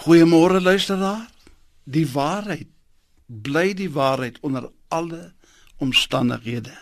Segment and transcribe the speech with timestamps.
[0.00, 1.28] Goeiemôre luisteraar.
[1.84, 2.68] Die waarheid
[3.26, 5.32] bly die waarheid onder alle
[5.76, 6.72] omstandighede.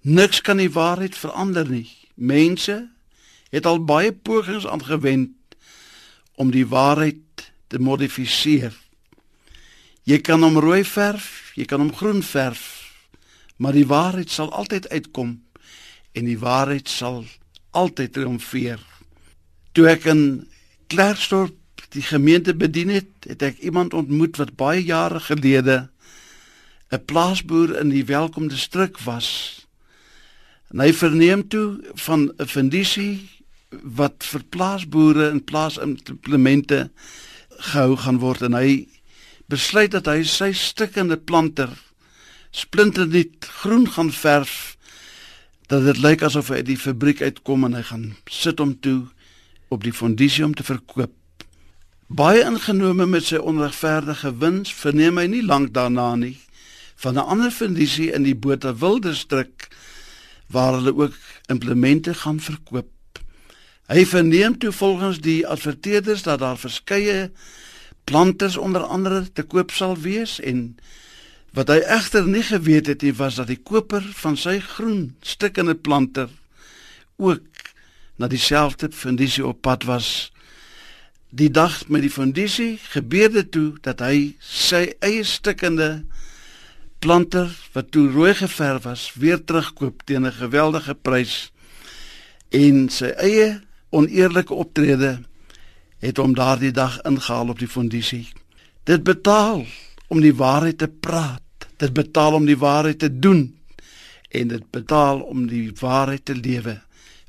[0.00, 1.86] Niks kan die waarheid verander nie.
[2.14, 2.88] Mense
[3.54, 5.54] het al baie pogings aangewend
[6.34, 8.74] om die waarheid te modifiseer.
[10.02, 12.64] Jy kan hom rooi verf, jy kan hom groen verf,
[13.56, 15.36] maar die waarheid sal altyd uitkom
[16.12, 17.22] en die waarheid sal
[17.70, 18.82] altyd triomfeer.
[19.78, 20.24] Toe ek in
[20.90, 21.54] Klerksdorp
[21.96, 25.88] die gemeente bedien het, het ek iemand ontmoet wat baie jare gelede
[26.92, 29.66] 'n plaasboer in die Welkom distrik was.
[30.70, 33.28] En hy verneem toe van 'n fundisie
[33.82, 36.90] wat vir plaasboere en plaasimplemente
[37.48, 38.88] gehou gaan word en hy
[39.48, 41.70] besluit dat hy sy stikkende planter
[42.50, 44.76] splinternuut groen gaan verf
[45.66, 49.06] dat dit lyk asof hy uit die fabriek uitkom en hy gaan sit hom toe
[49.68, 51.12] op die fundisie om te verkoop.
[52.06, 56.36] Baie ingenome met sy onregverdige wins verneem hy nie lank daarna nie
[57.02, 59.66] van 'n ander fundisie in die Botawil distrik
[60.46, 61.16] waar hulle ook
[61.50, 63.18] implemente gaan verkoop.
[63.88, 67.30] Hy verneem toe volgens die adverteerders dat daar verskeie
[68.04, 70.76] planters onder andere te koop sal wees en
[71.52, 75.74] wat hy egter nie geweet het nie was dat die koper van sy groen stikkende
[75.74, 76.28] planter
[77.16, 77.46] ook
[78.16, 80.30] na dieselfde fundisie op pad was
[81.30, 86.04] die dag met die fondisie gebeur dit toe dat hy sy eie stikkende
[86.98, 91.50] planter wat toe rooi geverf was weer terugkoop teen 'n geweldige prys
[92.50, 93.60] en sy eie
[93.90, 95.18] oneerlike optrede
[95.98, 98.28] het hom daardie dag ingehaal op die fondisie
[98.84, 99.66] dit betaal
[100.08, 101.42] om die waarheid te praat.
[101.76, 103.58] Dit betaal om die waarheid te doen.
[104.30, 106.80] En dit betaal om die waarheid te lewe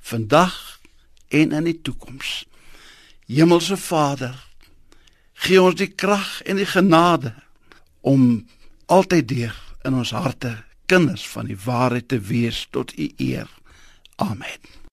[0.01, 0.79] vandag
[1.27, 2.45] en in die toekoms
[3.27, 4.35] Hemelse Vader,
[5.33, 7.33] gee ons die krag en die genade
[8.01, 8.47] om
[8.87, 10.53] altyd deur in ons harte
[10.87, 13.51] kinders van die waarheid te wees tot u eer.
[14.15, 14.86] Amen.